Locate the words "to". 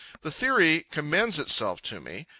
1.83-1.99